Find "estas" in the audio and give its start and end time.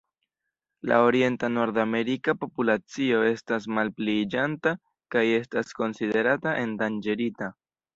3.35-3.69, 5.39-5.81